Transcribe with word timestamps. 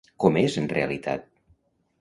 Com 0.23 0.39
és 0.41 0.55
en 0.61 0.71
realitat? 0.73 1.29